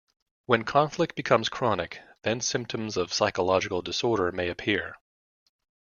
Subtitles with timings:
[0.47, 4.95] When conflict becomes chronic, then symptoms of psychological disorder may appear.